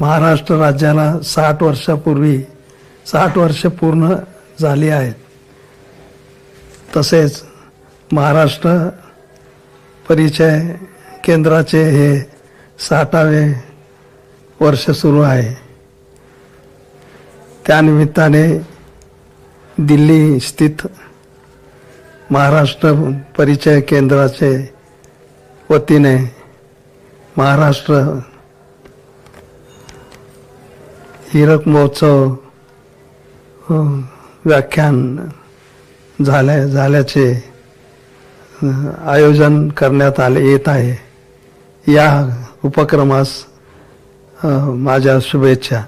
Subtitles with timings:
[0.00, 2.38] महाराष्ट्र राज्याला साठ वर्षापूर्वी
[3.06, 4.14] साठ वर्ष पूर्ण
[4.60, 5.14] झाली आहेत.
[6.96, 7.42] तसेच
[8.12, 8.88] महाराष्ट्र
[10.08, 10.76] परिचय
[11.24, 12.20] केंद्राचे हे
[12.78, 13.52] साठावे
[14.60, 15.54] वर्ष सुरू आहे.
[17.66, 18.58] त्यानिमित्ताने
[19.78, 20.86] दिल्ली स्थित
[22.30, 22.92] महाराष्ट्र
[23.38, 24.72] परिचय केंद्राचे
[25.70, 26.16] वतीने
[27.36, 28.20] महाराष्ट्र
[31.32, 32.34] हिरक महोत्सव
[34.44, 35.16] व्याख्यान
[36.18, 37.26] झाल्या झाल्याचे
[38.62, 41.92] आयोजन करण्यात आले येत आहे.
[41.92, 42.08] या
[42.64, 43.28] उपक्रमास
[44.44, 45.80] माझ्या शुभेच्छा.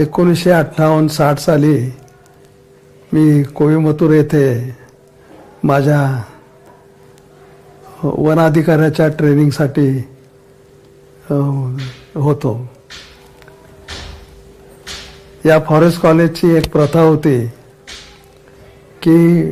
[0.00, 1.76] एकोणीसशे अठ्ठावन्न साठ साली
[3.12, 4.74] मी कोईमतूर येथे
[5.64, 6.02] माझ्या
[8.04, 9.88] वनाधिकाऱ्याच्या ट्रेनिंगसाठी
[11.30, 12.66] होतो.
[15.44, 17.46] या फॉरेस्ट कॉलेजची एक प्रथा होती
[19.02, 19.44] की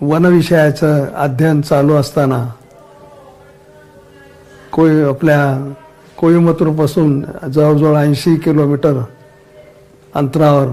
[0.00, 2.52] वनविषयाचं अध्ययन चालू असताना
[4.72, 5.72] कोई आपल्या
[6.18, 9.00] कोईमतूरपासून जवळजवळ ऐंशी किलोमीटर
[10.14, 10.66] अंतरावर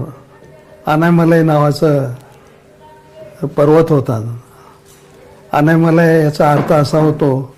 [0.86, 2.14] अनायमलय नावाचं
[3.56, 4.38] पर्वत होता.
[5.52, 7.54] अनायमलय याचा अर्थ असा होतो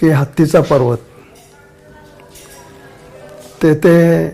[0.00, 0.98] की हत्तीचा पर्वत.
[3.64, 4.28] तेथे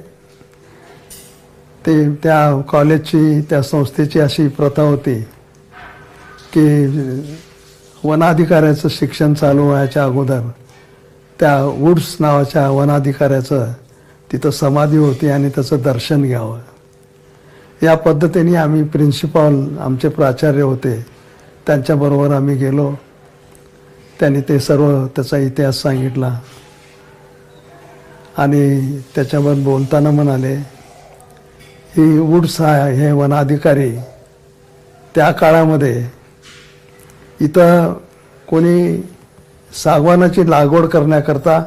[1.87, 5.21] ते त्या कॉलेजची त्या संस्थेची अशी प्रथा होती
[6.57, 6.87] की
[8.05, 10.41] वनाधिकाऱ्याचं शिक्षण चालू व्हायच्या अगोदर
[11.41, 13.73] त्या वुड्स नावाच्या वनाधिकाऱ्याचं
[14.33, 16.59] तिथं समाधी होती आणि त्याचं दर्शन घ्यावं.
[17.83, 21.07] या पद्धतीने आम्ही प्रिन्सिपॉल आमचे प्राचार्य होते.
[21.67, 22.95] त्यांच्याबरोबर आम्ही गेलो.
[24.21, 26.41] त्यांनी ते सर्व त्याचा इतिहास सांगितला.
[28.39, 30.55] आणि त्याच्यावर बोलताना म्हणाले
[31.97, 33.91] ही उडसा हा हे वनाधिकारी
[35.15, 36.07] त्या काळामध्ये
[37.41, 37.93] इथं
[38.49, 39.03] कोणी
[39.75, 41.63] सागवानाची लागवड करण्याकरता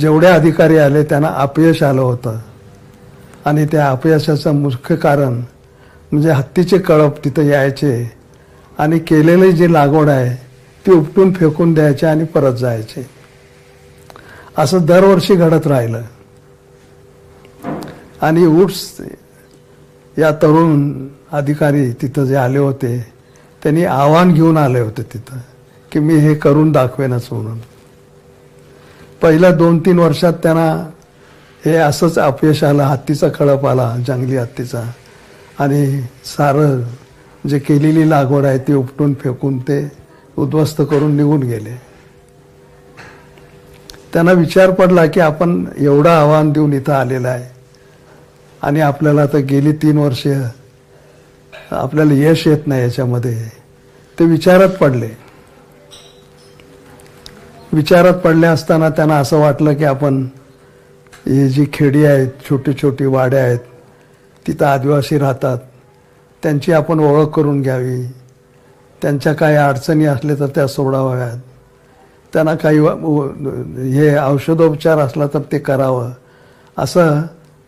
[0.00, 2.38] जेवढे अधिकारी आले त्यांना अपयश आलं होतं.
[3.44, 5.32] आणि त्या अपयशाचं मुख्य कारण
[6.12, 8.12] म्हणजे हत्तीचे कळप तिथं यायचे
[8.78, 10.34] आणि केलेली जी लागवड आहे
[10.86, 13.06] ती उपटून फेकून द्यायचे आणि परत जायचे.
[14.58, 16.02] असं दरवर्षी घडत राहिलं.
[18.20, 18.96] आणि उट्स
[20.18, 23.12] या तरुण अधिकारी तिथं जे आले होते
[23.62, 25.38] त्यांनी आव्हान घेऊन आले होते तिथं
[25.92, 27.58] की मी हे करून दाखवेनच म्हणून.
[29.22, 30.90] पहिल्या दोन तीन वर्षात त्यांना
[31.64, 34.82] हे असंच अपयश आलं हत्तीचा खळप आला जंगली हत्तीचा.
[35.58, 36.80] आणि सारं
[37.48, 39.92] जे केलेली लागवड आहे ती उपटून फेकून ते
[40.36, 41.91] उद्ध्वस्त करून निघून गेले.
[44.12, 47.50] त्यांना विचार पडला की आपण एवढं आव्हान देऊन इथं आलेलं आहे.
[48.62, 50.26] आणि आपल्याला आता गेली तीन वर्ष
[51.70, 53.34] आपल्याला यश येत नाही याच्यामध्ये.
[54.18, 55.08] ते विचारात पडले.
[57.72, 60.22] विचारात पडले असताना त्यांना असं वाटलं की आपण
[61.26, 63.58] ही जी खेडी आहेत छोटी छोटी वाड्या आहेत
[64.46, 65.58] तिथं आदिवासी राहतात
[66.42, 68.02] त्यांची आपण ओळख करून घ्यावी.
[69.02, 71.38] त्यांच्या काही अडचणी असल्या तर त्या सोडाव्यात
[72.32, 72.78] त्यांना काही
[73.92, 76.10] हे औषधोपचार असला तर ते करावं.
[76.78, 77.22] असं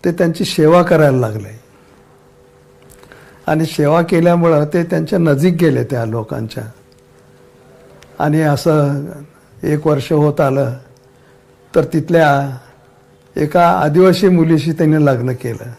[0.05, 1.61] ते त्यांची सेवा करायला लागले.
[3.47, 6.65] आणि सेवा केल्यामुळं ते त्यांच्या नजीक गेले त्या लोकांच्या.
[8.19, 9.05] आणि असं
[9.63, 10.73] एक वर्ष होत आलं
[11.75, 12.59] तर तिथल्या
[13.37, 15.71] एका आदिवासी मुलीशी त्यांनी लग्न केलं.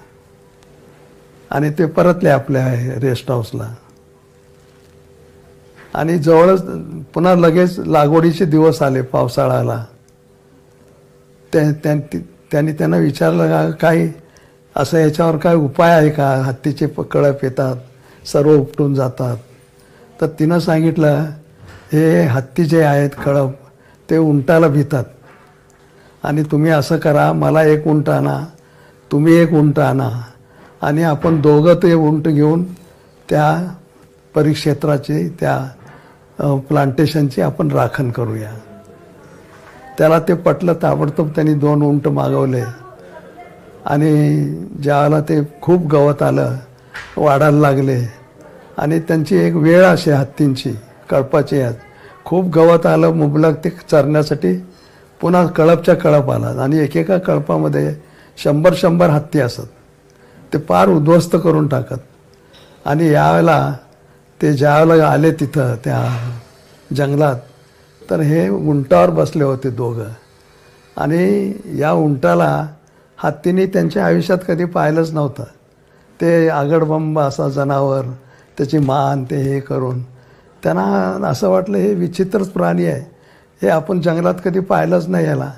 [1.52, 2.68] आणि ते परतले आपल्या
[3.00, 3.74] रेस्ट हाऊसला
[5.94, 6.64] आणि जवळच
[7.16, 9.86] पुन्हा लगेच लागवडीचे दिवस आले पावसाळ्याला.
[11.54, 12.18] त्या-
[12.52, 14.14] त्यांनी त्यांना विचारलं का काही
[14.76, 16.30] असं याच्यावर काय उपाय आहे का?
[16.30, 17.76] हत्तीचे कळप येतात
[18.28, 19.38] सर्व उपटून जातात.
[20.22, 21.26] तर तिनं सांगितलं
[21.94, 23.52] हे हत्ती जे आहेत कळप
[24.10, 25.04] ते उंटाला भितात.
[26.24, 28.46] आणि तुम्ही असं करा मला एक उंट आणा
[29.12, 30.10] तुम्ही एक उंट आणा.
[30.82, 32.64] आणि आपण दोघं ते उंट घेऊन
[33.30, 33.74] त्या
[34.36, 35.70] परिक्षेत्राची त्या
[36.40, 38.52] प्लांटेशनची आपण राखण करूया.
[39.98, 42.64] त्याला ते पटलं ताबडतोब त्यांनी दोन उंट मागवले.
[43.86, 44.46] आणि
[44.84, 46.56] ज्यावेळेला ते खूप गवत आलं
[47.18, 48.00] वाढायला लागले.
[48.78, 50.74] आणि त्यांची एक वेळ अशी हत्तींची
[51.10, 51.76] कळपाची आहेत
[52.26, 54.54] खूप गवत आलं मुबलक ते चरण्यासाठी
[55.22, 56.48] पुन्हा कळपच्या कळप आला.
[56.64, 57.96] आणि एकेका कळपामध्ये
[58.38, 59.68] शंभर शंभर हत्ती असत.
[60.54, 62.00] ते पार उद्ध्वस्त करून टाकत.
[62.86, 63.74] आणि यावेळेला
[64.42, 66.32] ते ज्यावेळेला आले तिथं त्या
[66.96, 67.36] जंगलात
[68.10, 70.10] तर हे उंटावर बसले होते दोघं.
[70.98, 72.68] आणि या उंटाला
[73.18, 75.44] हत्तीने त्यांच्या आयुष्यात कधी पाहिलंच नव्हतं.
[76.22, 78.06] ते आगडबंब असा जनावर
[78.58, 80.02] त्याची मान ते हे करून
[80.64, 83.02] त्यांना असं वाटलं हे विचित्रच प्राणी आहे.
[83.62, 85.52] हे आपण जंगलात कधी पाहिलंच नाही याला.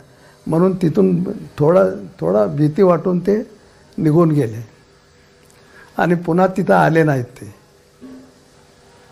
[0.48, 1.24] म्हणून तिथून
[1.58, 1.84] थोडा
[2.20, 3.52] थोडा भीती वाटून ते
[3.98, 4.68] निघून गेले.
[5.98, 7.57] आणि पुन्हा तिथं आले नाहीत ते.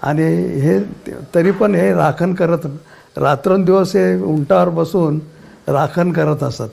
[0.06, 0.24] आणि
[0.62, 0.80] हे
[1.36, 2.66] तरी पण हे राखण करत
[3.18, 5.20] रात्रंदिवस हे उंटावर बसून
[5.68, 6.72] राखण करत असत.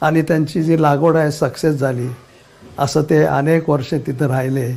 [0.00, 2.08] आणि त्यांची जी लागवड आहे सक्सेस झाली
[2.78, 4.70] असं ते अनेक वर्षे तिथं राहिले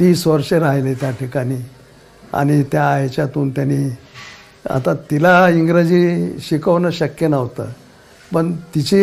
[0.00, 1.56] तीस वर्षे राहिले त्या ठिकाणी.
[2.32, 3.88] आणि त्या ह्याच्यातून त्यांनी
[4.70, 7.68] आता तिला इंग्रजी शिकवणं शक्य नव्हतं
[8.30, 9.02] पण तिची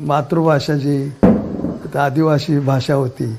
[0.00, 1.12] मातृभाषा जी
[1.94, 3.32] आदिवासी भाषा होती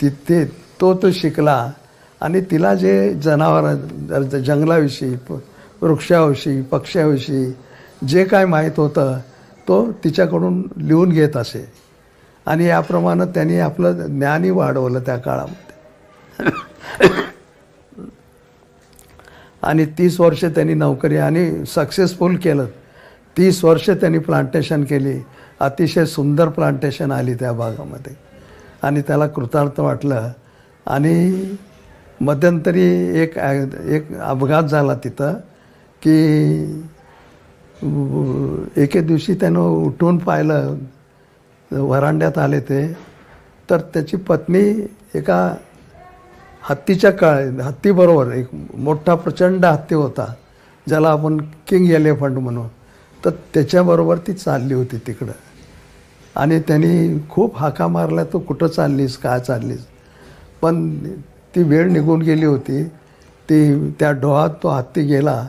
[0.00, 0.44] ती ते
[0.80, 1.70] तो तो शिकला.
[2.20, 3.74] आणि तिला जे जनावर
[4.22, 5.16] जंगलाविषयी
[5.82, 7.52] वृक्षाविषयी पक्ष्याविषयी
[8.08, 9.18] जे काय माहीत होतं
[9.68, 11.72] तो तिच्याकडून लिहून घेत असे.
[12.46, 15.70] आणि याप्रमाणे त्यांनी आपलं ज्ञानही वाढवलं त्या काळामध्ये.
[19.62, 22.64] आणि तीस वर्षे त्यांनी नोकरी आणि सक्सेसफुल केलं.
[23.38, 25.20] तीस वर्षे त्यांनी प्लांटेशन केली.
[25.60, 28.16] अतिशय सुंदर प्लांटेशन आली त्या भागामध्ये.
[28.82, 30.30] आणि त्याला कृतार्थ वाटलं.
[30.86, 31.42] आणि
[32.20, 32.82] मध्यंतरी
[33.20, 35.34] एक एक अपघात झाला तिथं
[36.02, 36.16] की
[38.82, 40.76] एके दिवशी त्यानं उठून पाहिलं
[41.70, 42.86] वरांड्यात आले ते.
[43.68, 44.62] तर त्याची पत्नी
[45.14, 45.38] एका
[46.62, 50.26] हत्तीच्या काळ हत्तीबरोबर एक मोठा प्रचंड हत्ती होता
[50.86, 51.36] ज्याला आपण
[51.68, 52.64] किंग एलिफंट म्हणू.
[53.24, 55.32] तर त्याच्याबरोबर ती चालली होती तिकडं.
[56.36, 59.86] आणि त्यांनी खूप हाका मारल्या तू कुठं चाललीस काय चाललीस?
[60.62, 60.98] पण
[61.54, 62.84] ती वेळ निघून गेली होती.
[63.48, 65.48] ती त्या डोहात तो हत्ती गेला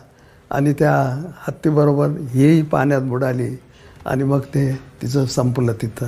[0.51, 3.57] आणि त्या हत्तीबरोबर हेही पाण्यात बुडाली
[4.05, 6.07] आणि मग ते तिचं संपलं तिथं.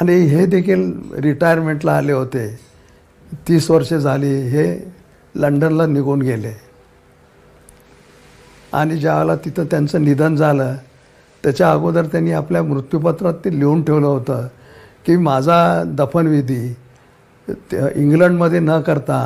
[0.00, 2.60] आणि हे देखील रिटायरमेंटला आले होते.
[3.48, 4.92] तीस वर्षे झाली हे
[5.34, 6.52] लंडनला निघून गेले.
[8.72, 10.74] आणि ज्यावेळेला तिथं त्यांचं निधन झालं
[11.44, 14.46] त्याच्या अगोदर त्यांनी आपल्या मृत्यूपत्रात ते लिहून ठेवलं होतं
[15.06, 16.76] की माझा दफनविधी
[17.70, 19.20] त्या इंग्लंडमध्ये न करता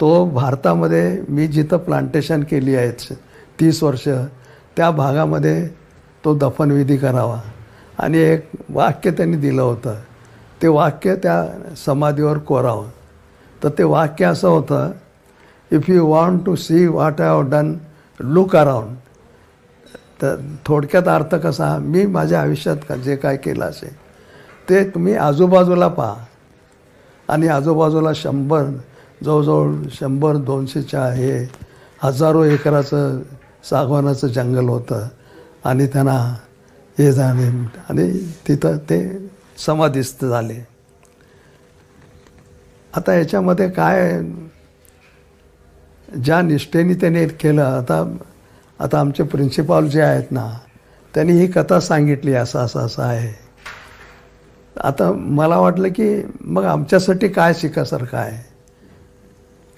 [0.00, 3.14] तो भारतामध्ये मी जिथं प्लांटेशन केली आहे
[3.60, 4.08] तीस वर्ष
[4.76, 5.66] त्या भागामध्ये
[6.24, 7.40] तो दफनविधी करावा.
[7.98, 9.94] आणि एक वाक्य त्यांनी दिलं होतं.
[10.62, 11.44] ते वाक्य त्या
[11.76, 12.88] समाधीवर कोरावं.
[13.62, 14.90] तर ते वाक्य असं होतं
[15.72, 17.72] if you want to see what I have done
[18.20, 18.94] look around
[20.22, 20.36] तर
[20.66, 23.94] थोडक्यात अर्थ कसा मी माझ्या आयुष्यात का जे काय केलं असेल
[24.68, 26.14] ते तुम्ही आजूबाजूला पहा.
[27.28, 28.64] आणि आजूबाजूला शंभर
[29.24, 31.50] जवळजवळ शंभर दोनशेच्या हे
[32.02, 33.22] हजारो एकराचं
[33.70, 35.08] सागवानाचं जंगल होतं.
[35.64, 36.36] आणि त्यांना
[36.98, 37.48] हे झाले.
[37.88, 38.12] आणि
[38.48, 39.28] तिथं ते
[39.58, 40.66] समाधिस्थ झाले.
[42.96, 44.20] आता याच्यामध्ये काय
[46.24, 48.16] ज्या निष्ठेने त्याने केलं आता
[48.78, 50.58] आता आमचे प्रिन्सिपॉल जे आहेत ना
[51.14, 53.45] त्यांनी ही कथा सांगितली असं असं असं आहे.
[54.84, 58.56] आता मला वाटलं की मग आमच्यासाठी काय शिकासारखं आहे?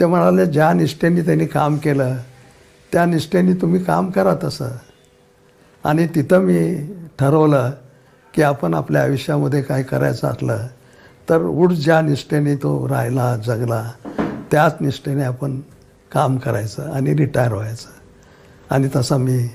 [0.00, 2.16] ते म्हणाले ज्या निष्ठेने त्यांनी काम केलं
[2.92, 4.68] त्या निष्ठेने तुम्ही काम करा तसं.
[5.84, 6.76] आणि तिथं मी
[7.18, 7.70] ठरवलं
[8.34, 10.66] की आपण आपल्या आयुष्यामध्ये काय करायचं असलं
[11.28, 13.90] तर उठ ज्या निष्ठेने तो राहिला जगला
[14.50, 15.60] त्याच निष्ठेने आपण
[16.12, 17.88] काम करायचं आणि रिटायर व्हायचं.
[18.70, 19.48] आणि तसं मी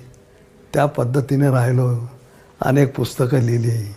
[0.74, 2.10] त्या पद्धतीने राहिलो
[2.62, 3.96] अनेक पुस्तकं लिहिली.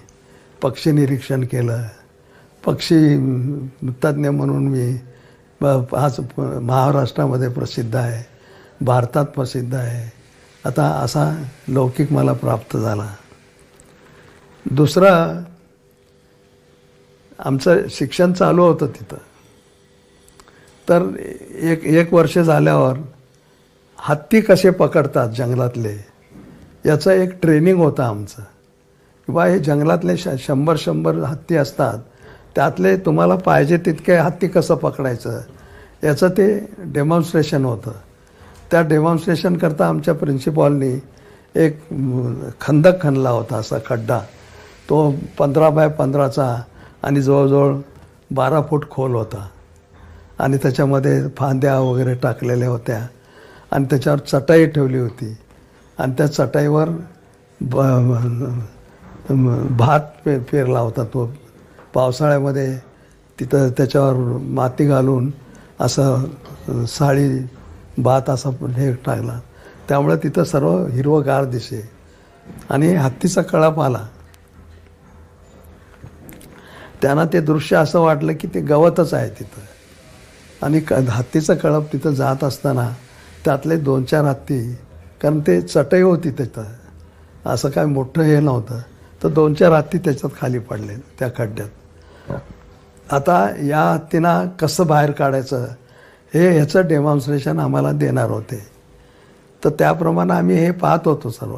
[0.67, 1.83] पक्षी निरीक्षण केलं.
[2.65, 3.17] पक्षी
[4.05, 4.99] तज्ज्ञ म्हणून मी
[5.97, 6.21] आज
[6.63, 8.25] महाराष्ट्रामध्ये प्रसिद्ध आहे.
[8.85, 10.13] भारतात प्रसिद्ध आहे.
[10.65, 13.15] आता असा लौकिक मला प्राप्त झाला.
[14.71, 15.43] दुसरा
[17.39, 19.17] आमचं शिक्षण चालू होतं तिथं.
[20.89, 21.09] तर
[21.61, 22.97] एक एक वर्ष झाल्यावर
[23.99, 25.97] हत्ती कसे पकडतात जंगलातले
[26.87, 28.56] याचं एक ट्रेनिंग होतं आमचं.
[29.27, 31.99] किंवा हे जंगलातले श शंभर शंभर हत्ती असतात
[32.55, 35.41] त्यातले तुम्हाला पाहिजे तितके हत्ती कसं पकडायचं
[36.05, 37.91] याचं ते डेमॉन्स्ट्रेशन होतं.
[38.71, 41.01] त्या डेमॉन्स्ट्रेशन करता आमच्या प्रिन्सिपॉलनी
[41.55, 41.81] एक
[42.61, 44.19] खंदक खणला होता असा खड्डा.
[44.89, 46.63] तो पंधरा बाय पंधराचा
[47.03, 47.75] आणि जवळजवळ
[48.31, 49.49] बारा फूट खोल होता.
[50.39, 53.07] आणि त्याच्यामध्ये फांद्या वगैरे टाकलेल्या होत्या.
[53.71, 55.37] आणि त्याच्यावर चटाई ठेवली होती.
[55.99, 56.89] आणि त्या चटाईवर
[57.61, 57.81] ब
[59.77, 61.31] भात पे पेरला होता तो.
[61.95, 62.79] पावसाळ्यामध्ये
[63.39, 65.31] तिथं त्याच्यावर माती घालून
[65.81, 67.29] असं साळी
[67.99, 69.41] भात असा हे टाकला.
[69.89, 71.91] त्यामुळे तिथं सर्व हिरवंगार दिसे.
[72.71, 74.07] आणि हत्तीचा कळप आला.
[77.03, 79.61] त्यांना ते दृश्य असं वाटलं की ते गवतच आहे तिथं.
[80.63, 82.91] आणि क हत्तीचं कळप तिथं जात असताना
[83.45, 84.73] त्यातले दोन चार हत्ती
[85.23, 86.65] कारण ते चटई होती तिथं.
[87.47, 88.81] असं काय मोठं हे नव्हतं.
[89.23, 91.69] तर दोन चार हत्ती त्याच्यात खाली पडले त्या खड्ड्यात.
[93.13, 95.67] आता या हत्तींना कसं बाहेर काढायचं?
[96.35, 98.67] हे ह्याचं डेमॉन्स्ट्रेशन आम्हाला देणार होते.
[99.65, 101.57] तर त्याप्रमाणे आम्ही हे पाहत होतो सर्व.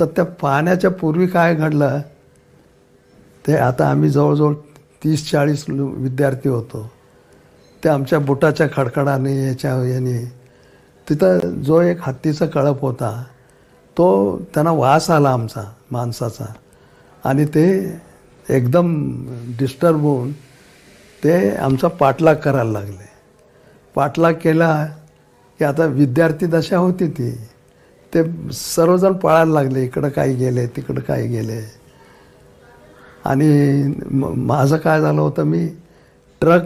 [0.00, 2.00] तर त्या पाहण्याच्या पूर्वी काय घडलं?
[3.46, 4.54] ते आता आम्ही जवळजवळ
[5.04, 6.90] तीस चाळीस विद्यार्थी होतो.
[7.84, 10.32] ते आमच्या बुटाच्या खडखडाने याच्या याने.
[11.08, 13.24] तिथं जो एक हत्तीचा कळप होता
[13.96, 14.06] तो
[14.54, 16.44] त्यांना वास आला आमचा माणसाचा.
[17.24, 17.66] आणि ते
[18.46, 18.94] एकदम
[19.58, 20.32] डिस्टर्ब होऊन
[21.22, 23.10] ते आमचा पाठलाग करायला लागले.
[23.94, 24.72] पाठलाग केला
[25.60, 27.30] की आता विद्यार्थी दशा होती ती.
[28.12, 28.22] ते
[28.52, 31.60] सर्वजण पळायला लागले इकडं काही गेले तिकडं काही गेले.
[33.24, 35.66] आणि माझं काय झालं होतं मी
[36.40, 36.64] ट्रक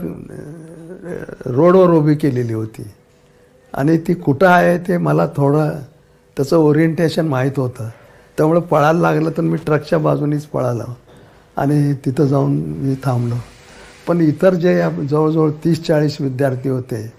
[1.46, 2.90] रोडवर उभी केलेली होती.
[3.74, 5.78] आणि ती कुठं आहे ते मला थोडं
[6.36, 7.88] त्याचं ओरिएंटेशन माहीत होतं.
[8.36, 10.96] त्यामुळे पळायला लागलं तर मी ट्रकच्या बाजूनीच पळालो.
[11.56, 13.34] आणि तिथं जाऊन मी थांबलो.
[14.08, 17.12] पण इतर जे जवळजवळ तीस चाळीस विद्यार्थी होते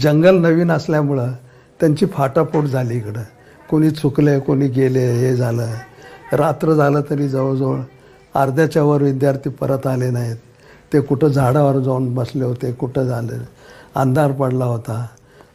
[0.00, 1.32] जंगल नवीन असल्यामुळं
[1.80, 3.22] त्यांची फाटाफूट झाली इकडं.
[3.70, 5.68] कोणी चुकले कोणी गेले हे झालं.
[6.32, 7.80] रात्र झालं तरी जवळजवळ
[8.34, 10.36] अर्ध्याच्या वर विद्यार्थी परत आले नाहीत.
[10.92, 13.38] ते कुठं झाडावर जाऊन बसले होते कुठं झालं
[13.94, 15.06] अंधार पडला होता.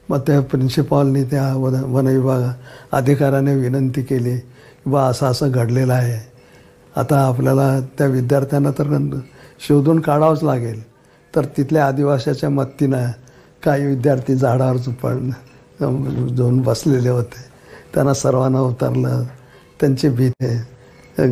[0.10, 2.42] मग त्या प्रिन्सिपॉलनी त्या वन वनविभाग
[2.92, 6.20] अधिकाऱ्याने विनंती केली की बा असं असं घडलेलं आहे.
[6.96, 9.20] आता आपल्याला त्या विद्यार्थ्यांना तर
[9.68, 10.82] शोधून काढावंच लागेल.
[11.36, 13.06] तर तिथल्या आदिवासाच्या मत्तीनं
[13.64, 15.30] काही विद्यार्थी झाडावर पण
[16.36, 17.44] जाऊन बसलेले होते.
[17.94, 19.24] त्यांना सर्वांना उतरलं
[19.80, 20.58] त्यांची भीती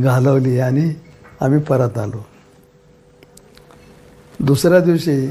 [0.02, 0.94] घालवली आणि
[1.42, 2.26] आम्ही परत आलो.
[4.40, 5.28] दुसऱ्या दिवशी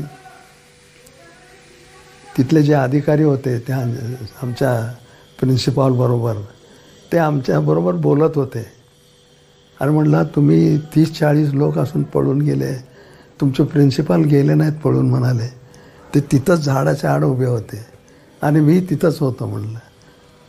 [2.39, 3.77] तिथले जे अधिकारी होते त्या
[4.43, 4.93] आमच्या
[5.41, 6.35] प्रिन्सिपॉलबरोबर
[7.13, 8.67] ते आमच्याबरोबर बोलत होते.
[9.81, 12.73] आणि म्हटलं तुम्ही तीस चाळीस लोक असून पळून गेले.
[13.41, 15.49] तुमचे प्रिन्सिपाल गेले नाहीत पळून म्हणाले.
[16.15, 17.87] ते तिथंच झाडाच्या आड उभे होते.
[18.43, 19.79] आणि मी तिथंच होतो म्हणलं.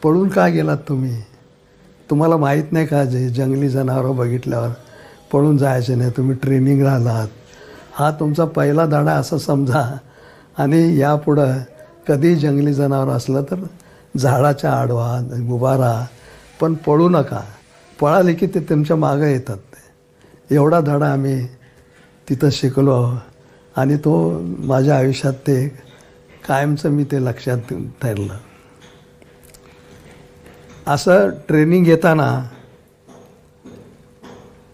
[0.03, 1.21] पळून का गेलात तुम्ही?
[2.09, 4.69] तुम्हाला माहीत नाही का जे जंगली जनावरं बघितल्यावर
[5.31, 6.11] पळून जायचे नाही?
[6.17, 7.27] तुम्ही ट्रेनिंग राहिलात.
[7.93, 9.97] हा तुमचा पहिला धडा असं समजा.
[10.57, 11.57] आणि यापुढं
[12.07, 13.63] कधी जंगली जनावर असलं तर
[14.17, 15.93] झाडाच्या आडवा गुबारा
[16.59, 17.41] पण पळू नका.
[17.99, 19.57] पळाले की ते तुमच्या मागं येतात.
[20.49, 21.47] ते एवढा धडा आम्ही
[22.27, 22.97] तिथं शिकलो
[23.75, 24.15] आणि तो
[24.67, 25.67] माझ्या आयुष्यात ते
[26.47, 28.37] कायमचं मी ते लक्षात ठरलं
[30.87, 32.29] असं ट्रेनिंग घेताना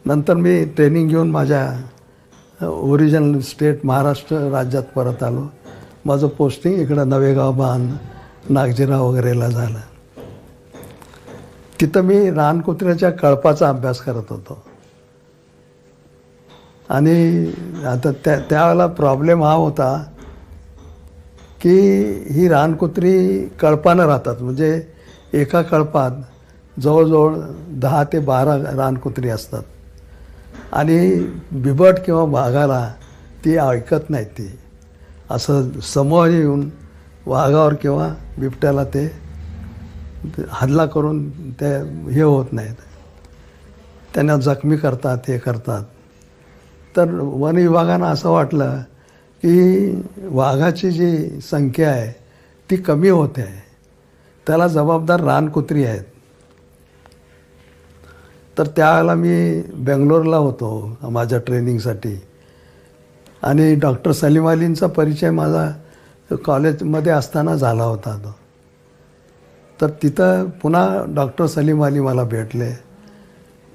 [0.06, 5.48] नंतर मी ट्रेनिंग घेऊन माझ्या ओरिजिनल स्टेट महाराष्ट्र राज्यात परत आलो.
[6.06, 7.94] माझं पोस्टिंग इकडं नवेगाव बांध
[8.50, 9.80] नागजिरा वगैरेला झालं.
[11.82, 14.64] तिथं मी रानकुत्र्याच्या कळपाचा अभ्यास करत होतो.
[16.90, 17.48] आणि
[17.86, 20.04] आता त्या त्यावेळेला प्रॉब्लेम हा होता
[21.62, 21.80] की
[22.32, 24.36] ही रानकुत्री कळपानं राहतात.
[24.42, 24.84] म्हणजे
[25.34, 26.12] एका कळपात
[26.80, 27.36] जवळजवळ
[27.68, 29.64] दहा ते बारा रानकुत्री असतात.
[30.72, 32.94] आणि बिबट किंवा वाघाला
[33.46, 34.60] ती ऐकत नाही ती.
[35.34, 36.70] असं समोर येऊन
[37.26, 39.12] वाघावर किंवा बिबट्याला ते
[40.50, 41.76] हल्ला करून ते
[42.12, 42.76] हे होत नाहीत.
[44.14, 45.84] त्यांना जखमी करतात हे करतात.
[46.98, 48.80] तर वन विभागानं असं वाटलं
[49.44, 49.54] की
[50.24, 52.12] वाघाची जी संख्या आहे
[52.70, 53.42] ती कमी होते.
[53.42, 53.62] आहे
[54.48, 56.04] त्याला जबाबदार रानकुत्री आहेत.
[58.58, 62.22] तर त्यावेळेला मी बेंगलोरला होतो माझ्या ट्रेनिंगसाठी.
[63.44, 65.72] आणि डॉक्टर सलीम अलींचा परिचय माझा
[66.46, 68.36] कॉलेजमध्ये असताना झाला होता तो.
[69.82, 72.72] तर तिथं पुन्हा डॉक्टर सलीम अली मला भेटले.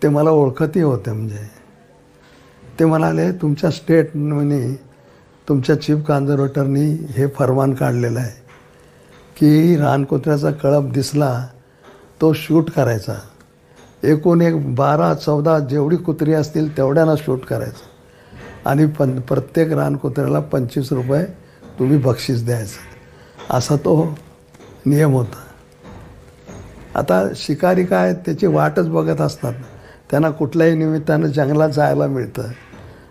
[0.03, 1.51] ते मला ओळखतही होते म्हणजे.
[2.81, 4.75] ते म्हणाले तुमच्या स्टेटनी
[5.49, 8.49] तुमच्या चीफ कॉन्झर्वेटरनी हे फरमान काढलेलं आहे
[9.37, 11.47] की रानकुत्र्याचा कळप दिसला
[12.21, 13.15] तो शूट करायचा.
[14.03, 17.98] एकूण एक बारा चौदा जेवढी कुत्री असतील तेवढ्यांना शूट करायचं.
[18.67, 21.25] आणि पण प्रत्येक रानकुत्र्याला पंचवीस रुपये
[21.79, 22.99] तुम्ही बक्षीस द्यायचं.
[23.57, 24.19] असा तो
[24.87, 25.39] नियम होता.
[26.99, 29.53] आता शिकारी काय त्याची वाटच बघत असतात.
[30.11, 32.43] त्यांना कुठल्याही निमित्तानं जंगलात जायला मिळतं.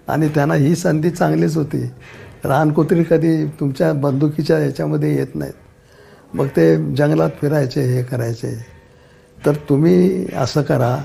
[0.07, 1.91] आणि त्यांना ही संधी चांगलीच होती.
[2.45, 5.53] रानकुत्री कधी तुमच्या बंदुकीच्या याच्यामध्ये येत नाहीत.
[6.33, 8.65] मग ते जंगलात फिरायचे हे करायचे.
[9.45, 10.97] तर तुम्ही असं करा.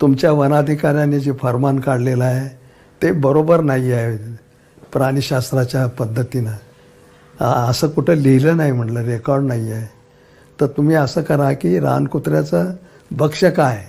[0.00, 2.48] तुमच्या वनाधिकाऱ्याने जे फरमान काढलेलं आहे
[3.02, 4.16] ते बरोबर नाही आहे
[4.92, 6.52] प्राणीशास्त्राच्या पद्धतीनं.
[7.40, 9.86] असं कुठं लिहिलं नाही म्हटलं रेकॉर्ड नाही आहे.
[10.58, 12.70] तर तुम्ही असं करा की रानकुत्र्याचं
[13.10, 13.84] भक्ष काय?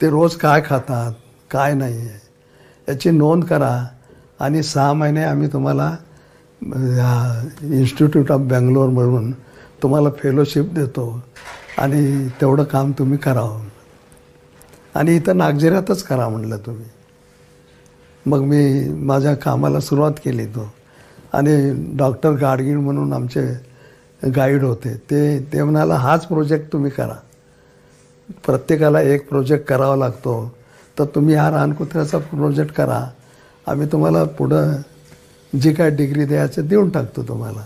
[0.00, 1.12] ते रोज काय खातात
[1.50, 2.18] काय नाही आहे.
[2.88, 3.76] याची नोंद करा
[4.40, 5.94] आणि सहा महिने आम्ही तुम्हाला
[6.62, 9.30] इन्स्टिट्यूट ऑफ बँगलोर म्हणून
[9.82, 11.08] तुम्हाला फेलोशिप देतो
[11.78, 13.65] आणि तेवढं काम तुम्ही करावं.
[14.96, 16.84] आणि इथं नागझिरातच करा म्हटलं तुम्ही.
[18.26, 20.72] मग मी माझ्या कामाला सुरुवात केली तो.
[21.32, 23.48] आणि डॉक्टर गाडगीळ म्हणून आमचे
[24.36, 24.94] गाईड होते.
[24.94, 27.14] ते ते म्हणाला हाच प्रोजेक्ट तुम्ही करा.
[28.46, 30.54] प्रत्येकाला एक प्रोजेक्ट करावा लागतो.
[30.98, 33.10] तर तुम्ही हा रानकुत्र्याचा प्रोजेक्ट करा.
[33.66, 34.72] आम्ही तुम्हाला पुढं
[35.62, 37.64] जी काय डिग्री द्यायचं देऊन टाकतो तुम्हाला.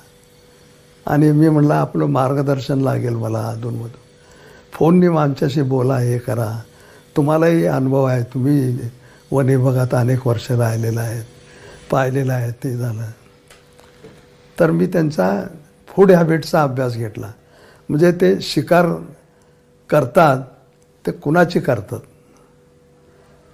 [1.07, 4.01] आणि मी म्हणलं आपलं मार्गदर्शन लागेल मला अधूनमधून.
[4.73, 6.63] फोनने आमच्याशी बोला हे करा.
[7.21, 8.23] तुम्हालाही अनुभव आहे.
[8.23, 8.79] तुम्ही
[9.33, 11.25] वन विभागात अनेक वर्ष राहिलेलं आहेत
[11.91, 13.03] पाहिलेलं आहे ते झालं.
[14.61, 15.43] तर मी त्यांचा
[15.89, 17.33] फूड हॅबिटचा अभ्यास घेतला.
[17.89, 18.87] म्हणजे ते शिकार
[19.91, 20.39] करतात
[21.07, 22.01] ते कुणाची करतात?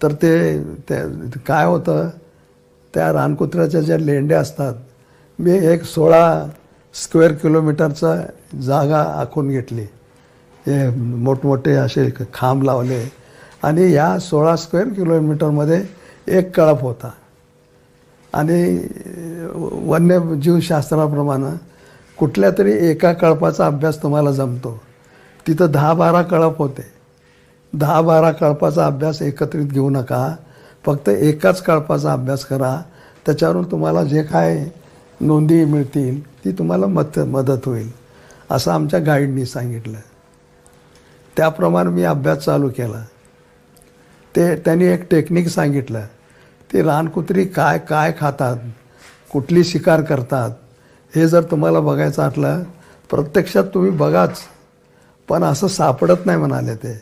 [0.02, 1.02] तर ते ते
[1.46, 2.08] काय होतं?
[2.94, 4.74] त्या रानकुत्र्याच्या ज्या लेंड्या असतात
[5.38, 6.46] मी एक सोळा
[6.94, 8.16] स्क्वेअर किलोमीटरचा
[8.62, 9.86] जागा आखून घेतली.
[10.66, 13.25] हे मोठमोठे असे खांब लावले.
[13.62, 15.84] आणि या सोळा स्क्वेअर किलोमीटरमध्ये
[16.28, 17.10] एक कळप होता.
[18.32, 18.88] आणि
[19.86, 21.56] वन्यजीवशास्त्राप्रमाणे
[22.18, 24.80] कुठल्या तरी एका कळपाचा अभ्यास तुम्हाला जमतो.
[25.46, 26.86] तिथं दहा बारा कळप होते.
[27.72, 30.36] दहा बारा कळपाचा अभ्यास एकत्रित घेऊ नका.
[30.86, 32.82] फक्त एकाच कळपाचा अभ्यास करा.
[33.26, 34.68] त्याच्यावरून तुम्हाला जे काय
[35.20, 37.90] नोंदी मिळतील ती तुम्हाला मत मदत होईल
[38.50, 39.98] असं आमच्या गाईडनी सांगितलं.
[41.36, 43.04] त्याप्रमाणे मी अभ्यास चालू केला.
[44.36, 46.00] ते त्यांनी एक टेक्निक सांगितलं.
[46.70, 48.56] ते रानकुत्री काय काय खातात
[49.32, 50.50] कुठली शिकार करतात
[51.14, 52.62] हे जर तुम्हाला बघायचं असलं
[53.10, 54.38] प्रत्यक्षात तुम्ही बघाच.
[55.28, 56.94] पण असं सापडत नाही म्हणाले ते.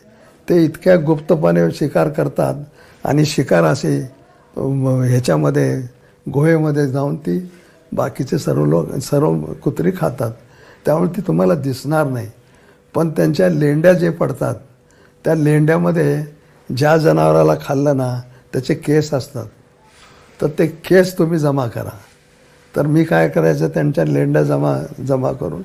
[0.47, 2.63] ते इतक्या गुप्तपणे शिकार करतात
[3.03, 3.97] आणि शिकार असे
[4.55, 5.75] ह्याच्यामध्ये
[6.25, 7.39] गुहेमध्ये जाऊन ती
[7.91, 10.31] बाकीचे सर्व लोक सर्व कुत्री खातात.
[10.85, 12.29] त्यामुळे ती तुम्हाला दिसणार नाही.
[12.95, 14.55] पण त्यांच्या लेंड्या जे पडतात
[15.25, 16.23] त्या लेंड्यामध्ये
[16.69, 18.21] ज्या जनावराला खाल्लं ना
[18.53, 19.45] त्याचे केस असतात.
[20.41, 21.97] तर ते केस तुम्ही जमा करा.
[22.75, 25.61] तर मी काय करायचं त्यांच्या लेंड्या जमा जमा करून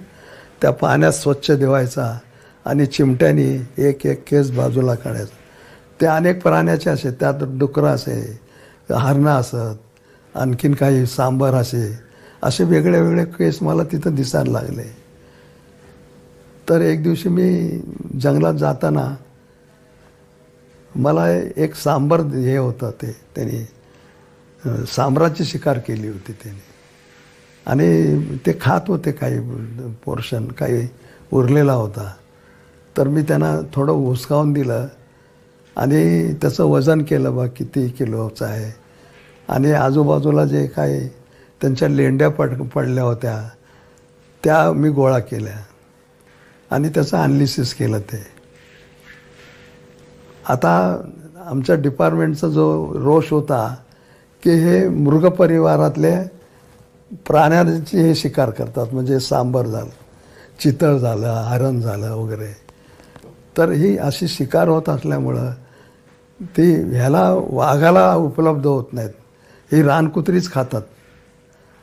[0.63, 2.19] त्या पाण्यात स्वच्छ देवायचा
[2.65, 5.37] आणि चिमट्यानी एक एक केस बाजूला काढायचा.
[6.01, 8.41] ते अनेक प्राण्याचे असे त्यात डुकरं असे
[8.91, 11.99] हरणं असत आणखीन काही सांबर असे
[12.43, 14.83] असे वेगळे वेगळे केस मला तिथं दिसायला लागले.
[16.69, 17.69] तर एक दिवशी मी
[18.21, 19.15] जंगलात जाताना
[20.97, 23.65] मला एक सांबर हे होतं ते त्यांनी
[24.87, 26.61] सांबराची शिकार केली होती त्यांनी.
[27.67, 29.39] आणि ते खात होते काही
[30.05, 30.89] पोर्शन काही
[31.33, 32.13] उरलेला होता.
[32.97, 34.87] तर मी त्यांना थोडं हुसकावून दिलं
[35.77, 38.73] आणि त्याचं वजन केलं बा किती किलोचं आहे.
[39.49, 41.09] आणि आजूबाजूला जे काही
[41.61, 43.49] त्यांच्या लेंड्या पड पडल्या होत्या
[44.45, 45.57] त्या मी गोळा केल्या.
[46.71, 48.40] आणि त्याचं अनालिसिस केलं ते.
[50.51, 51.03] आता
[51.47, 53.77] आमच्या डिपार्टमेंटचा जो रोष होता
[54.43, 56.17] की हे मृगपरिवारातले
[57.27, 58.87] प्राण्यांची हे शिकार करतात.
[58.93, 59.91] म्हणजे सांबर झालं
[60.61, 62.57] चितळ झालं हरण झालं वगैरे.
[63.57, 65.51] तर ही अशी शिकार होत असल्यामुळं
[66.41, 69.11] ती ह्याला वाघाला उपलब्ध होत नाहीत.
[69.73, 70.83] ही रानकुत्रीच खातात.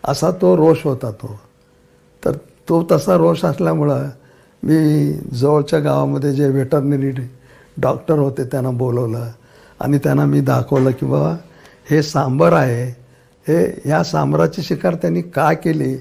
[0.03, 1.39] असा तो रोष होता तो.
[2.25, 2.31] तर
[2.69, 4.05] तो तसा रोष असल्यामुळं
[4.63, 7.11] मी जवळच्या गावामध्ये जे व्हेटरनरी
[7.81, 9.27] डॉक्टर होते त्यांना बोलवलं.
[9.79, 11.37] आणि त्यांना मी दाखवलं की बाबा
[11.89, 13.07] हे सांबर आहे.
[13.47, 15.93] हे ह्या सांबराची शिकार त्यांनी का केली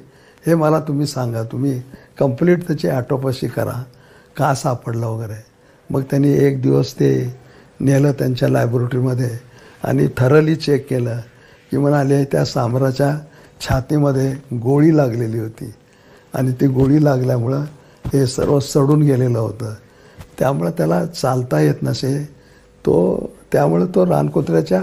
[0.46, 1.42] हे मला तुम्ही सांगा.
[1.42, 1.82] तुम्ही
[2.18, 3.84] कंप्लीट त्याची ॲटोपशी करा.
[4.36, 5.44] का सापडलं वगैरे.
[5.90, 7.36] मग त्यांनी एक दिवस ते
[7.80, 9.30] नेलं त्यांच्या लायब्रोटरीमध्ये
[9.84, 11.18] आणि थरली चेक केलं
[11.70, 13.18] की म्हणाले त्या सांबराच्या
[13.60, 15.74] छातीमध्ये गोळी लागलेली होती.
[16.34, 17.64] आणि ती गोळी लागल्यामुळं
[18.12, 19.74] हे सर्व सडून गेलेलं होतं.
[20.38, 22.25] त्यामुळं त्याला चालता येत नसे.
[22.87, 23.16] तो
[23.53, 24.83] त्यामुळे तो रानकुत्र्याच्या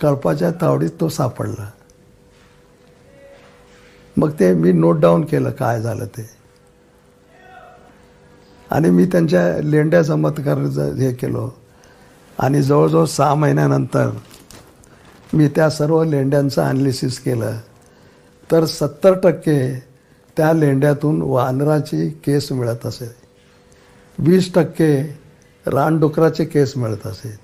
[0.00, 1.70] कळपाच्या तावडीत तो सापडला.
[4.16, 6.30] मग ते मी नोट डाऊन केलं काय झालं ते.
[8.70, 11.50] आणि मी त्यांच्या लेंड्या जमत हे केलो.
[12.38, 14.10] आणि जवळजवळ सहा महिन्यानंतर
[15.34, 17.52] मी त्या सर्व लेंड्यांचं अनालिसिस केलं.
[18.52, 19.84] तर सत्तर टक्के
[20.36, 23.21] त्या लेंड्यातून वानराची केस मिळत असे.
[24.24, 24.92] वीस टक्के
[25.66, 27.34] रानडुकराचे केस मिळत असे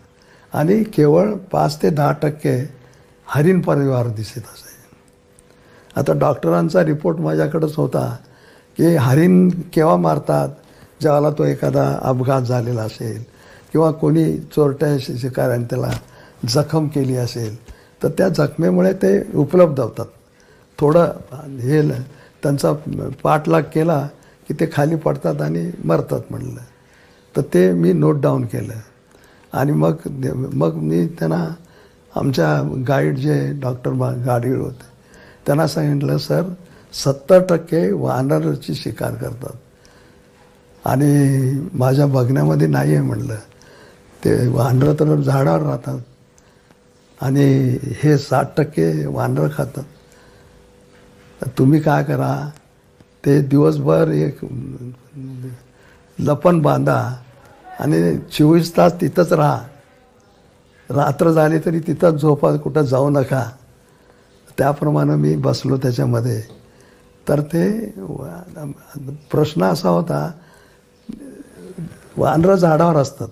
[0.52, 2.54] आणि केवळ पाच ते दहा टक्के
[3.26, 4.76] हरिण परिवार दिसत असे
[5.96, 8.04] आता डॉक्टरांचा रिपोर्ट माझ्याकडंच होता
[8.78, 10.48] की हरिण केव्हा मारतात
[11.00, 13.22] ज्याला तो एखादा अपघात झालेला असेल
[13.72, 15.90] किंवा कोणी चोरट्या शिकाऱ्याने त्याला
[16.48, 17.56] जखम केली असेल
[18.02, 20.06] तर त्या जखमेमुळे ते उपलब्ध होतात.
[20.78, 21.82] थोडं हे
[22.42, 22.72] त्यांचा
[23.22, 24.06] पाठलाग केला
[24.48, 26.61] की ते खाली पडतात आणि मरतात म्हणलं.
[27.37, 28.74] तर ते मी नोट डाऊन केलं.
[29.52, 29.94] आणि मग
[30.54, 31.54] मग मी त्यांना
[32.16, 33.90] आमच्या गाईड जे डॉक्टर
[34.26, 34.87] गाडीवर होते
[35.46, 36.42] त्यांना सांगितलं सर
[36.92, 39.56] सत्तर टक्के वानरची शिकार करतात.
[40.84, 43.37] आणि माझ्या बघण्यामध्ये नाही आहे म्हणलं.
[44.24, 45.98] ते वानरं तर झाडावर राहतात.
[47.20, 49.84] आणि हे साठ टक्के वानरं खातात.
[51.42, 52.50] तर तुम्ही काय करा?
[53.24, 54.38] ते दिवसभर एक
[56.18, 56.98] लपण बांधा
[57.81, 59.59] आणि चोवीस तास तिथंच राहा.
[60.90, 63.48] रात्र झाली तरी तिथंच झोपा कुठं जाऊ नका.
[64.59, 66.42] त्याप्रमाणे मी बसलो त्याच्यामध्ये.
[67.28, 67.94] तर ते
[69.31, 70.31] प्रश्न असा होता
[72.16, 73.28] वानरं झाडावर असतात.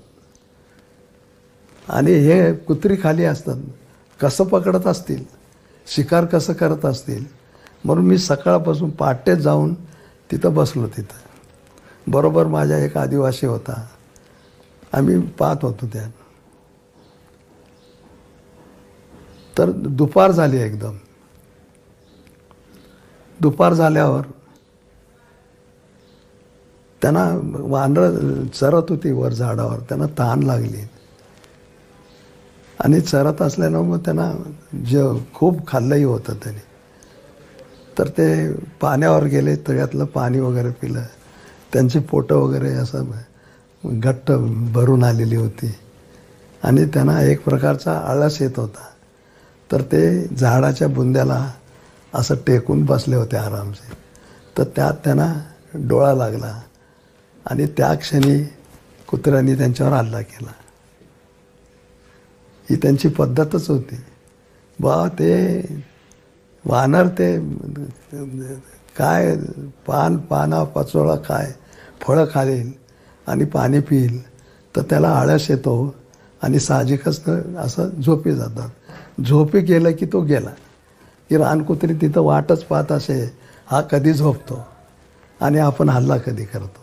[1.88, 3.56] आणि हे कुत्री खाली असतात.
[4.20, 5.24] कसं पकडत असतील?
[5.86, 7.24] शिकार कसं करत असतील?
[7.84, 9.74] म्हणून मी सकाळपासून पहाटेच जाऊन
[10.30, 12.10] तिथं बसलो तिथं.
[12.10, 13.86] बरोबर माझ्या एक आदिवासी होता.
[14.92, 16.08] आम्ही पाहत होतो त्या.
[19.58, 20.96] तर दुपार झाली एकदम.
[23.40, 24.22] दुपार झाल्यावर
[27.02, 29.78] त्यांना वानरं चरत होती वर झाडावर.
[29.78, 30.82] त्यांना तहान लागली.
[32.80, 34.32] आणि चरत असल्यानं मग त्यांना
[34.78, 35.02] जे
[35.34, 36.65] खूप खाल्लंही होतं त्याने.
[37.96, 38.26] तर ते
[38.80, 41.02] पाण्यावर गेले तळ्यातलं पाणी वगैरे पिलं.
[41.72, 43.10] त्यांची पोटं वगैरे असं
[43.84, 44.30] घट्ट
[44.72, 45.72] भरून आलेली होती.
[46.62, 48.84] आणि त्यांना एक प्रकारचा आळस येत होता.
[49.70, 51.38] तर ते झाडाच्या बुंद्याला
[52.12, 53.94] असं टेकून बसले होते आरामसे
[54.56, 55.32] तर त्यात त्यांना
[55.88, 56.52] डोळा लागला.
[57.46, 58.38] आणि त्या क्षणी
[59.08, 60.52] कुत्र्यांनी त्यांच्यावर हल्ला केला.
[62.68, 63.96] ही त्यांची पद्धतच होती.
[64.78, 65.30] बा ते
[66.66, 67.38] वानर ते
[68.96, 69.36] काय
[69.86, 71.52] पान पाना पाचोळा काय
[72.00, 72.72] फळं खालील
[73.26, 74.20] आणि पाणी पिईल
[74.76, 75.94] तर त्याला आळस येतो
[76.42, 78.68] आणि साहजिकच तर असं झोपी जातात.
[79.22, 80.50] झोपी गेलं की तो गेला.
[81.30, 83.32] की रानकुत्री तिथं वाटच पाहत असे
[83.66, 84.66] हा कधी झोपतो?
[85.40, 86.80] आणि आपण हल्ला कधी करतो?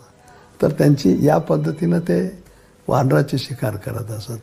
[0.62, 2.42] तर त्यांची या पद्धतीनं ते
[2.88, 4.38] वानराची शिकार करत असत.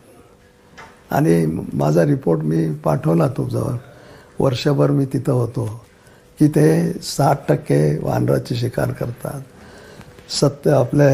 [1.11, 3.75] आणि माझा रिपोर्ट मी पाठवला तुझ्यावर
[4.39, 5.65] वर्षभर मी तिथं होतो
[6.39, 6.67] की ते
[7.03, 9.41] साठ टक्के वानराची शिकार करतात
[10.31, 11.11] सत्य आपले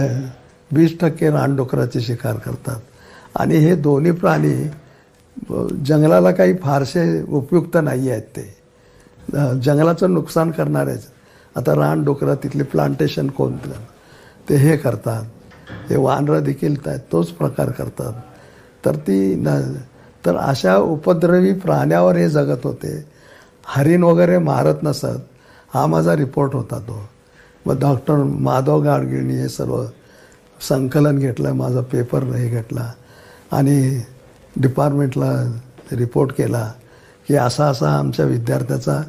[0.72, 2.80] वीस टक्के रानडुकराची शिकार करतात.
[3.36, 4.54] आणि हे दोन्ही प्राणी
[5.88, 8.46] जंगलाला काही फारसे उपयुक्त नाही आहेत ते.
[9.64, 11.08] जंगलाचं नुकसान करणारेच.
[11.56, 13.56] आता रानडुकरं तिथले प्लांटेशन कोण
[14.50, 15.24] ते हे करतात.
[15.90, 16.76] ते वानरं देखील
[17.12, 18.14] तोच प्रकार करतात.
[18.86, 19.60] तर ती न
[20.28, 23.06] तर अशा उपद्रवी प्राण्यावर हे जगत होते.
[23.66, 25.28] हरिण वगैरे मारत नसत.
[25.74, 27.10] हा माझा रिपोर्ट होता तो.
[27.66, 29.86] मग डॉक्टर माधव गाडगिळणी हे सर्व
[30.70, 32.94] संकलन घेतलं माझा पेपर हे घेतला
[33.52, 34.02] आणि
[34.56, 35.60] डिपार्टमेंटला
[35.92, 36.72] रिपोर्ट केला
[37.28, 39.02] की असा असा आमच्या विद्यार्थ्याचा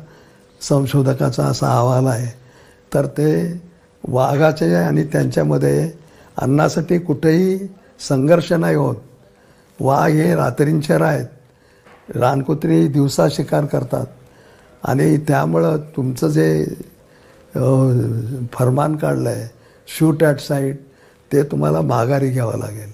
[0.61, 2.33] संशोधकाचा असा अहवाल आहे.
[2.95, 3.63] तर ते
[4.09, 5.93] वाघाचे आणि त्यांच्यामध्ये
[6.39, 7.59] अन्नासाठी कुठेही
[8.09, 8.97] संघर्ष नाही होत.
[9.81, 11.27] वाघ हे रात्रींचर आहेत.
[12.17, 14.07] रानकुत्री दिवसा शिकार करतात.
[14.85, 16.65] आणि त्यामुळं तुमचं जे
[18.53, 19.49] फरमान काढलं आहे
[19.87, 20.81] शूट ॲट साईट
[21.33, 22.93] ते तुम्हाला माघारी घ्यावं लागेल.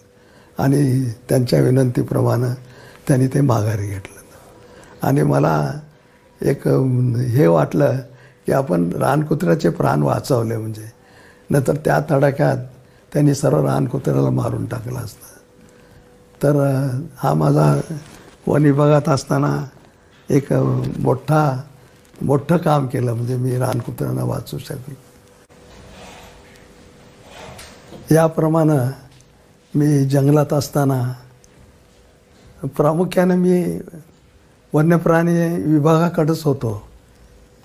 [0.59, 2.53] आणि त्यांच्या विनंतीप्रमाणे
[3.09, 5.07] त्यांनी ते माघारी घेतलं.
[5.07, 5.73] आणि मला
[6.43, 6.69] एक
[7.29, 7.97] हे वाटलं
[8.47, 10.91] की आपण रानकुत्र्याचे प्राण वाचवले म्हणजे.
[11.51, 12.57] नंतर त्या तडाख्यात
[13.13, 15.24] त्यांनी सर्व रानकुत्र्याला मारून टाकलं असतं.
[16.45, 16.57] तर
[17.19, 17.67] हा माझा
[18.47, 19.57] वन विभागात असताना
[20.29, 21.43] एक मोठा
[22.23, 23.13] मोठं काम केलं.
[23.13, 24.95] म्हणजे मी रानकुत्र्यांना वाचू शकेन
[28.11, 28.79] याप्रमाणे
[29.75, 31.03] मी जंगलात असताना
[32.77, 33.79] प्रामुख्याने मी
[34.73, 36.73] वन्यप्राणी विभागाकडेच होतो.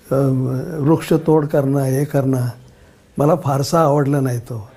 [0.06, 2.46] वृक्षतोड करणं हे करणं
[3.18, 4.68] मला फारसा आवडलं नाही तो.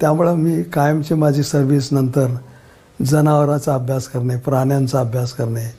[0.00, 2.26] त्यामुळं मी कायमची माझी सर्व्हिस नंतर
[3.02, 5.74] जनावराचा अभ्यास करणे प्राण्यांचा अभ्यास करणे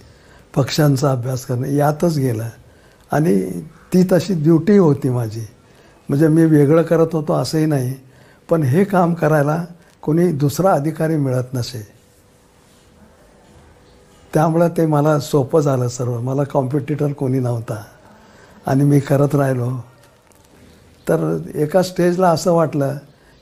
[0.55, 2.49] पक्ष्यांचा अभ्यास करणे यातच गेलं.
[3.11, 3.61] आणि
[3.93, 5.47] ती तशी ड्युटी होती माझी.
[6.09, 7.95] म्हणजे मी वेगळं करत होतो असंही नाही
[8.49, 9.65] पण हे काम करायला
[10.01, 11.87] कोणी दुसरा अधिकारी मिळत नसे.
[14.33, 16.19] त्यामुळं ते मला सोपं झालं सर्व.
[16.19, 17.83] मला कॉम्पिटिटर कोणी नव्हता.
[18.65, 19.71] आणि मी करत राहिलो.
[21.09, 22.97] तर एका स्टेजला असं वाटलं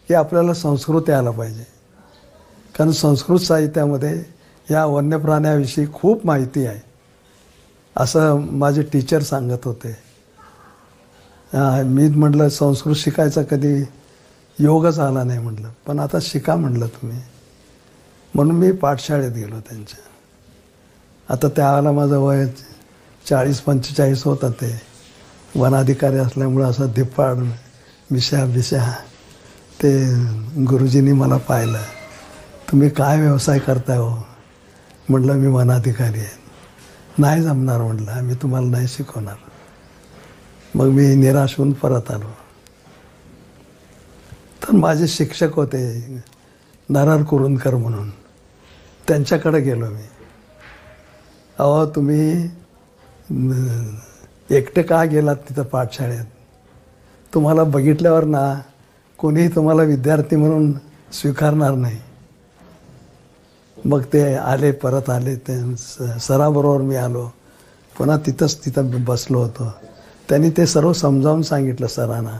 [0.07, 1.72] की आपल्याला संस्कृती यायला पाहिजे.
[2.75, 4.23] कारण संस्कृत साहित्यामध्ये
[4.71, 6.79] या वन्य प्राण्याविषयी खूप माहिती आहे.
[7.95, 9.95] असं माझे टीचर सांगत होते.
[11.83, 13.83] मी म्हटलं संस्कृत शिकायचा कधी
[14.59, 15.69] योगच आला नाही म्हटलं.
[15.87, 17.19] पण आता शिका म्हटलं तुम्ही.
[18.35, 19.99] म्हणून मी पाठशाळेत गेलो त्यांच्या.
[21.29, 22.45] आता त्यावेळेला माझं वय
[23.29, 24.81] चाळीस पंचेचाळीस होतं ते
[25.55, 27.37] वनाधिकारी असल्यामुळं असं धिप्पाड
[28.11, 28.91] मिशा बिशा
[29.83, 30.13] ते
[30.65, 31.81] गुरुजींनी मला पाहिलं.
[32.71, 34.25] तुम्ही काय व्यवसाय करताय हो?
[35.09, 36.41] म्हटलं मी वनाधिकारी आहे.
[37.19, 39.35] नाही जमणार म्हटलं आम्ही तुम्हाला नाही शिकवणार.
[40.75, 42.29] मग मी निराश होऊन परत आलो.
[44.63, 45.83] तर माझे शिक्षक होते
[46.89, 48.09] नारार कुरुंदकर म्हणून.
[49.07, 50.03] त्यांच्याकडे गेलो मी.
[51.59, 52.49] अहो तुम्ही
[54.49, 56.25] एकटे का गेलात तिथं पाठशाळेत?
[57.33, 58.61] तुम्हाला बघितल्यावर ना
[59.17, 60.71] कोणीही तुम्हाला विद्यार्थी म्हणून
[61.11, 61.99] स्वीकारणार नाही.
[63.85, 65.55] मग ते आले परत आले ते
[66.19, 67.25] सराबरोबर मी आलो.
[67.97, 69.71] पुन्हा तिथंच तिथं बसलो होतो.
[70.29, 72.37] त्यांनी ते सर्व समजावून सांगितलं सरांना.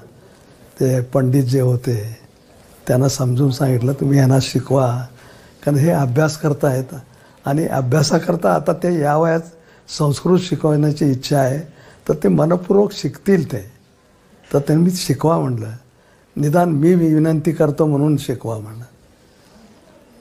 [0.80, 2.18] ते पंडित जे होते
[2.88, 4.88] त्यांना समजून सांगितलं तुम्ही यांना शिकवा.
[5.64, 6.96] कारण हे अभ्यास करतायत
[7.46, 9.42] आणि अभ्यासाकरता आता ते या वयात
[9.90, 11.60] संस्कृत शिकवण्याची इच्छा आहे
[12.08, 13.72] तर ते मनपूर्वक शिकतील ते.
[14.54, 15.72] तर त्यांनी शिकवा म्हणलं.
[16.36, 18.84] निदान मी विनंती करतो म्हणून शिकवा म्हणलं.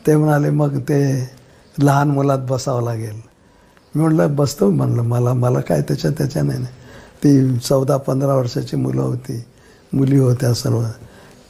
[0.05, 0.99] ते म्हणाले मग ते
[1.77, 3.21] लहान मुलात बसावं लागेल.
[3.95, 4.71] मी म्हटलं बसतो.
[4.71, 6.65] म्हणलं मला मला काय त्याच्या त्याच्या नाही
[7.23, 9.43] ती चौदा पंधरा वर्षाची मुलं होती
[9.93, 10.83] मुली होत्या सर्व.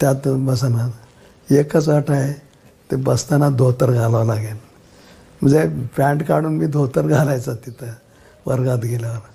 [0.00, 2.32] त्यात बसणार एकच अट आहे
[2.90, 4.56] ते बसताना धोतर घालावं लागेल.
[5.42, 5.64] म्हणजे
[5.96, 7.92] पॅन्ट काढून मी धोतर घालायचं तिथं
[8.46, 9.30] वर्गात गेल्यावर.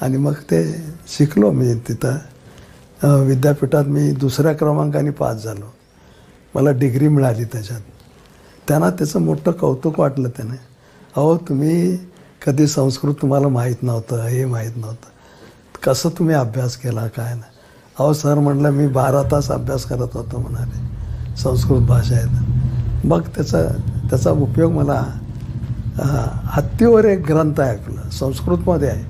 [0.00, 0.62] आणि मग ते
[1.08, 2.16] शिकलो मी तिथं.
[3.26, 5.70] विद्यापीठात मी दुसऱ्या क्रमांकाने पास झालो.
[6.54, 7.80] मला डिग्री मिळाली त्याच्यात.
[8.68, 10.56] त्यांना त्याचं मोठं कौतुक वाटलं त्याने.
[11.16, 11.96] अहो तुम्ही
[12.46, 15.06] कधी संस्कृत तुम्हाला माहीत नव्हतं हे माहीत नव्हतं.
[15.82, 17.46] कसं तुम्ही अभ्यास केला काय ना
[17.98, 23.62] अहो सर म्हटलं मी बारा तास अभ्यास करत होतो म्हणाले संस्कृत भाषा आहे मग त्याचा
[24.10, 25.02] त्याचा उपयोग मला
[26.46, 29.04] हत्तीवर एक ग्रंथ आहे आपलं संस्कृतमध्ये आहे.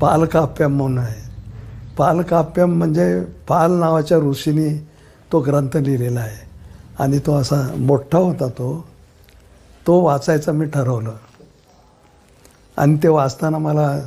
[0.00, 1.22] पालकाप्यम म्हणून आहे.
[1.98, 4.68] पालकाप्यम म्हणजे पाल नावाच्या ऋषीने
[5.32, 6.47] तो ग्रंथ लिहिलेला आहे.
[6.98, 8.88] आणि तो असा मोठा होता तो
[9.86, 11.12] तो वाचायचा मी ठरवलं.
[12.76, 14.00] आणि ते वाचताना मला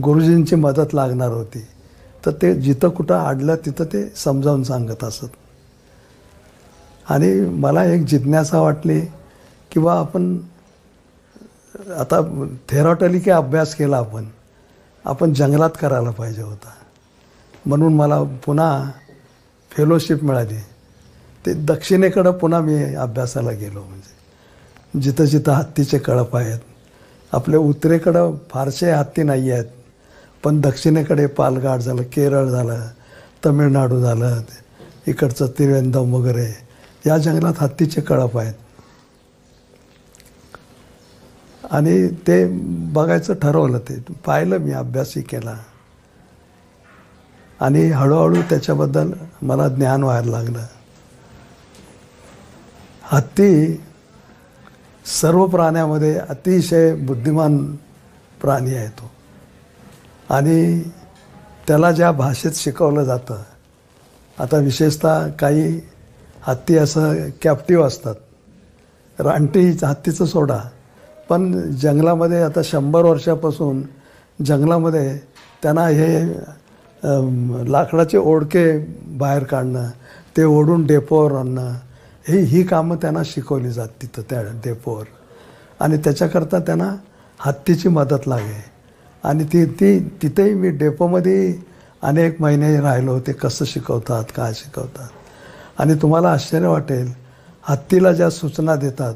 [0.00, 1.66] गुरुजींची मदत लागणार होती.
[2.26, 5.26] तर ते जिथं कुठं आडलं तिथं ते समजावून सांगत असत.
[7.08, 9.00] आणि मला एक जिज्ञासा वाटली
[9.70, 10.38] किंवा आपण
[11.98, 14.24] आता थेरॉटली अभ्यास केला आपण
[15.04, 16.70] आपण जंगलात करायला पाहिजे होता.
[17.66, 18.90] म्हणून मला पुन्हा
[19.70, 20.58] फेलोशिप मिळाली.
[21.46, 25.00] ते दक्षिणेकडं पुन्हा मी अभ्यासाला गेलो म्हणजे.
[25.00, 26.58] जिथं जिथं हत्तीचे कळप आहेत.
[27.32, 29.64] आपल्या उत्तरेकडं फारसे हत्ती नाही आहेत.
[30.44, 32.88] पण दक्षिणेकडे पालघाट झालं केरळ झालं
[33.44, 34.40] तमिळनाडू झालं
[35.06, 36.54] इकडचं त्रिवेंदम वगैरे
[37.06, 38.54] या जंगलात हत्तीचे कळप आहेत.
[41.70, 42.46] आणि ते
[42.92, 45.56] बघायचं ठरवलं ते पाहिलं मी अभ्यासही केला.
[47.60, 50.64] आणि हळूहळू त्याच्याबद्दल मला ज्ञान व्हायला लागलं.
[53.12, 53.80] हत्ती
[55.06, 57.56] सर्व प्राण्यामध्ये अतिशय बुद्धिमान
[58.42, 59.10] प्राणी आहे तो.
[60.30, 60.82] आणि
[61.68, 63.42] त्याला ज्या भाषेत शिकवलं जातं
[64.38, 65.80] आता विशेषतः काही
[66.42, 68.14] हत्ती असं कॅप्टिव्ह असतात.
[69.18, 70.58] रानटी हत्तीचं सोडा.
[71.28, 73.82] पण जंगलामध्ये आता शंभर वर्षापासून
[74.46, 75.16] जंगलामध्ये
[75.62, 76.26] त्यांना हे
[77.72, 78.66] लाकडाचे ओढके
[79.18, 79.88] बाहेर काढणं
[80.36, 81.72] ते ओढून डेपोवर आणणं
[82.28, 85.04] ही ही कामं त्यांना शिकवली जात तिथं त्या डेपोवर
[85.80, 86.96] आणि त्याच्याकरता त्यांना
[87.38, 88.64] हत्तीची मदत लागे
[89.24, 91.58] आणि ती ती तिथेही मी डेपोमध्ये
[92.02, 95.08] अनेक महिने राहिलो ते कसं शिकवतात काय शिकवतात.
[95.78, 97.12] आणि तुम्हाला आश्चर्य वाटेल
[97.62, 99.14] हत्तीला ज्या सूचना देतात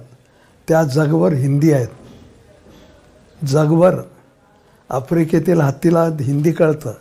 [0.68, 1.88] त्या जगभर हिंदी आहेत.
[3.46, 4.00] जगभर
[4.90, 6.92] आफ्रिकेतील हत्तीला हिंदी कळतं.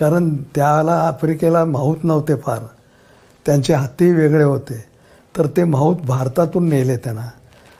[0.00, 2.58] कारण त्याला आफ्रिकेला माहूत नव्हते फार.
[3.46, 4.95] त्यांचे हत्ती वेगळे होते.
[5.36, 7.30] तर ते माऊत भारतातून नेले त्यांना.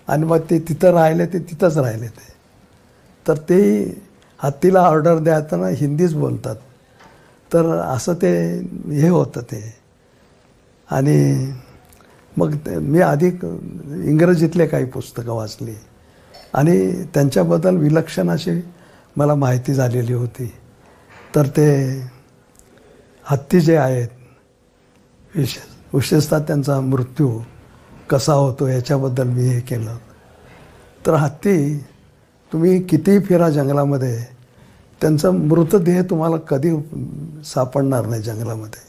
[0.08, 2.36] आणि मग ते तिथं राहिले ते तिथंच राहिले ते.
[3.28, 3.84] तर ते
[4.38, 6.56] हत्तीला ऑर्डर द्याताना हिंदीच बोलतात.
[7.52, 9.74] तर असं ते हे होतं ते.
[10.90, 11.52] आणि
[12.36, 13.28] मग ते- मी आधी
[14.04, 15.74] इंग्रजीतले काही पुस्तकं वाचली.
[16.54, 18.60] आणि त्यांच्याबद्दल विलक्षण अशी
[19.16, 20.52] मला माहिती झालेली होती.
[21.34, 22.00] तर ते
[23.24, 24.08] हत्ती जे आहेत
[25.34, 27.40] विशेष विशेषतः त्यांचा मृत्यू
[28.10, 29.96] कसा होतो याच्याबद्दल मी हे केलं.
[31.06, 31.78] तर हत्ती
[32.52, 34.26] तुम्ही कितीही फिरा जंगलामध्ये
[35.00, 36.70] त्यांचा मृतदेह तुम्हाला कधी
[37.44, 38.80] सापडणार नाही जंगलामध्ये.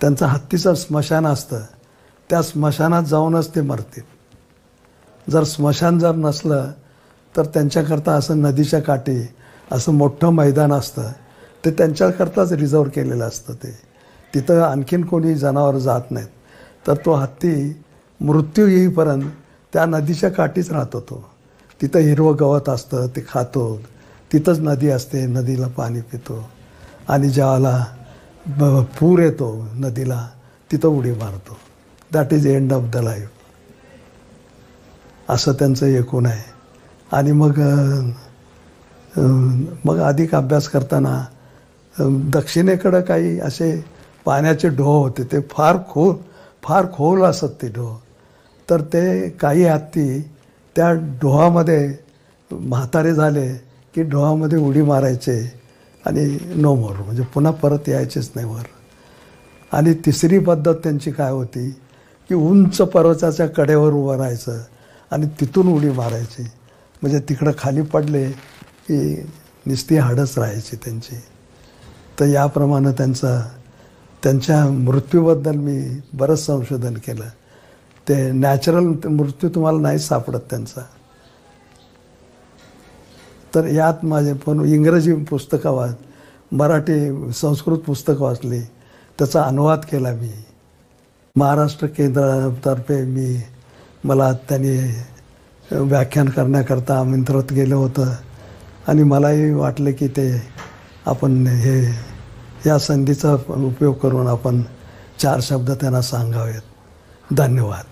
[0.00, 1.60] त्यांचं हत्तीचं स्मशान असतं
[2.30, 4.02] त्या स्मशानात जाऊनच ते मरतील.
[5.30, 6.72] जर स्मशान जर नसलं
[7.36, 9.28] तर त्यांच्याकरता असं नदीच्या काठी
[9.72, 11.12] असं मोठं मैदान असतं
[11.64, 13.89] ते त्यांच्याकरताच रिझर्व केलेलं असतं ते.
[14.34, 16.28] तिथं आणखीन कोणी जनावर जात नाहीत.
[16.86, 17.82] तर तो हत्ती
[18.20, 19.22] मृत्यू येईपर्यंत
[19.72, 21.30] त्या नदीच्या काठीच राहतो तो
[21.82, 23.80] तिथं हिरवं गवत असतं ते खातो.
[24.32, 26.50] तिथंच नदी असते नदीला पाणी पितो.
[27.08, 27.84] आणि ज्यावेळेला
[28.46, 30.28] ब- पूर येतो नदीला
[30.72, 31.56] तिथं उडी मारतो.
[32.12, 33.28] That is end of the life
[35.28, 36.44] असं त्यांचं एकूण आहे.
[37.12, 37.58] आणि मग
[39.84, 41.24] मग अधिक अभ्यास करताना
[42.32, 43.84] दक्षिणेकडं काही असे
[44.26, 46.14] पाण्याचे ढोह होते ते फार खोल
[46.62, 47.96] फार खोल असत ते ढोह
[48.68, 50.20] तर ते काही हत्ती
[50.76, 51.96] त्या डोहामध्ये
[52.50, 53.48] म्हातारे झाले
[53.94, 55.40] की डोहामध्ये उडी मारायचे
[56.04, 58.62] आणि नो मोर म्हणजे पुन्हा परत यायचेच नाही वर.
[59.72, 61.68] आणि तिसरी पद्धत त्यांची काय होती
[62.30, 64.58] की उंच पर्वताच्या कडेवर उभं राहायचं
[65.10, 66.42] आणि तिथून उडी मारायची.
[67.02, 68.24] म्हणजे तिकडं खाली पडले
[68.88, 68.98] की
[69.66, 71.16] निस्ती हाडच राहायची त्यांची.
[72.20, 73.40] तर याप्रमाणे त्यांचा
[74.22, 77.24] त्यांच्या मृत्यूबद्दल मी बरंच संशोधन केलं.
[78.08, 80.80] ते नॅचरल मृत्यू तुम्हाला नाही सापडत त्यांचा.
[83.54, 85.96] तर यात माझे पण इंग्रजी पुस्तकं वाच
[86.52, 88.60] मराठी संस्कृत पुस्तकं वाचली.
[89.18, 90.30] त्याचा अनुवाद केला मी.
[91.36, 93.42] महाराष्ट्र केंद्रातर्फे मी
[94.04, 94.94] मला त्यांनी
[95.72, 98.14] व्याख्यान करण्याकरता आमंत्रित गेलं होतं.
[98.88, 100.42] आणि मलाही वाटलं की ते
[101.06, 102.09] आपण हे
[102.66, 104.62] या संधीचा उपयोग करून आपण
[105.18, 106.62] चार शब्द त्यांना सांगावेत.
[107.34, 107.84] धन्यवाद.